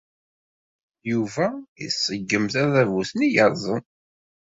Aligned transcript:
Yuba 1.11 1.45
iṣeggem 1.85 2.45
tadabut-nni 2.53 3.27
yerrẓen. 3.35 3.83